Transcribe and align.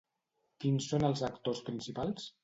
Quins 0.63 0.87
són 0.93 1.05
els 1.09 1.21
actors 1.27 1.61
principals? 1.67 2.25